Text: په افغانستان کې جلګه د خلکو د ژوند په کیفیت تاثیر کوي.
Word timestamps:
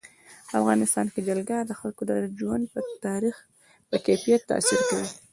په 0.49 0.53
افغانستان 0.61 1.05
کې 1.13 1.21
جلګه 1.27 1.57
د 1.63 1.71
خلکو 1.79 2.01
د 2.05 2.11
ژوند 2.39 2.63
په 3.91 3.97
کیفیت 4.05 4.41
تاثیر 4.51 4.81
کوي. 4.89 5.07